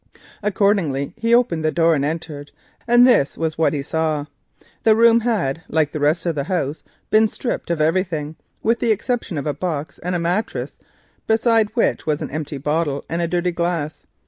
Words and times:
Accordingly 0.41 1.13
he 1.15 1.31
opened 1.35 1.63
the 1.63 1.71
door 1.71 1.93
and 1.93 2.03
entered, 2.03 2.49
and 2.87 3.05
this 3.07 3.37
was 3.37 3.59
what 3.59 3.71
he 3.71 3.83
saw. 3.83 4.25
The 4.81 4.95
room, 4.95 5.21
like 5.69 5.91
the 5.91 5.99
rest 5.99 6.25
of 6.25 6.33
the 6.33 6.45
house, 6.45 6.79
had 6.83 7.09
been 7.11 7.27
stripped 7.27 7.69
of 7.69 7.79
everything, 7.79 8.35
with 8.63 8.79
the 8.79 8.85
solitary 8.87 8.93
exceptions 8.95 9.37
of 9.37 9.45
a 9.45 9.53
box 9.53 9.99
and 9.99 10.15
a 10.15 10.17
mattress, 10.17 10.79
beside 11.27 11.69
which 11.75 12.07
were 12.07 12.17
an 12.19 12.31
empty 12.31 12.57
bottle 12.57 13.05
and 13.09 13.21
a 13.21 13.27
dirty 13.27 13.51
glass. 13.51 14.07